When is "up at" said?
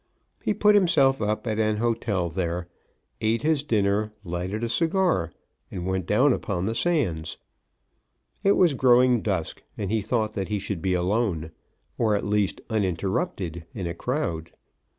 1.21-1.59